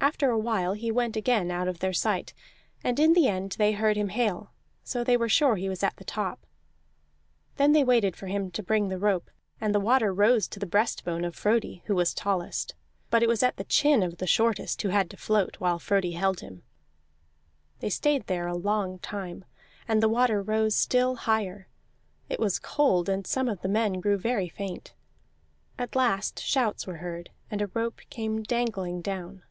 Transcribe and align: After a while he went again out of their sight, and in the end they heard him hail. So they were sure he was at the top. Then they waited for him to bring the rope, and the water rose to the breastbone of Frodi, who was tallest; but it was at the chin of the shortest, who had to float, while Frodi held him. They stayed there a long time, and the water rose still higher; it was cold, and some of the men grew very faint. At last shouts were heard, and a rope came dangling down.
After 0.00 0.30
a 0.30 0.38
while 0.38 0.72
he 0.72 0.90
went 0.90 1.16
again 1.16 1.50
out 1.50 1.68
of 1.68 1.80
their 1.80 1.92
sight, 1.92 2.32
and 2.82 2.98
in 2.98 3.12
the 3.12 3.26
end 3.28 3.56
they 3.58 3.72
heard 3.72 3.96
him 3.98 4.08
hail. 4.08 4.52
So 4.82 5.04
they 5.04 5.18
were 5.18 5.28
sure 5.28 5.56
he 5.56 5.68
was 5.68 5.82
at 5.82 5.96
the 5.98 6.04
top. 6.04 6.46
Then 7.56 7.72
they 7.72 7.84
waited 7.84 8.16
for 8.16 8.26
him 8.26 8.50
to 8.52 8.62
bring 8.62 8.88
the 8.88 8.98
rope, 8.98 9.30
and 9.60 9.74
the 9.74 9.80
water 9.80 10.14
rose 10.14 10.48
to 10.48 10.58
the 10.60 10.64
breastbone 10.66 11.24
of 11.26 11.36
Frodi, 11.36 11.82
who 11.86 11.94
was 11.94 12.14
tallest; 12.14 12.74
but 13.10 13.22
it 13.22 13.28
was 13.28 13.42
at 13.42 13.58
the 13.58 13.64
chin 13.64 14.02
of 14.02 14.16
the 14.16 14.26
shortest, 14.26 14.80
who 14.80 14.88
had 14.90 15.10
to 15.10 15.16
float, 15.18 15.56
while 15.58 15.78
Frodi 15.78 16.12
held 16.12 16.40
him. 16.40 16.62
They 17.80 17.90
stayed 17.90 18.28
there 18.28 18.46
a 18.46 18.56
long 18.56 19.00
time, 19.00 19.44
and 19.86 20.02
the 20.02 20.08
water 20.08 20.40
rose 20.40 20.74
still 20.74 21.16
higher; 21.16 21.68
it 22.30 22.40
was 22.40 22.58
cold, 22.58 23.10
and 23.10 23.26
some 23.26 23.48
of 23.48 23.60
the 23.60 23.68
men 23.68 24.00
grew 24.00 24.16
very 24.16 24.48
faint. 24.48 24.94
At 25.76 25.94
last 25.96 26.40
shouts 26.42 26.86
were 26.86 26.98
heard, 26.98 27.28
and 27.50 27.60
a 27.60 27.66
rope 27.66 28.00
came 28.08 28.42
dangling 28.42 29.02
down. 29.02 29.42